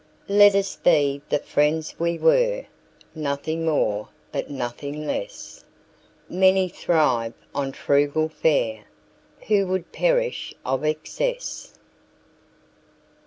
[0.33, 2.65] Let us be the friends we were,
[3.13, 8.83] Nothing more but nothing less:Many thrive on frugal fareWho
[9.67, 11.75] would perish of excess.